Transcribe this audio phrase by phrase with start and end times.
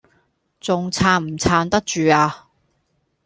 [0.59, 2.45] 仲撐唔撐得住呀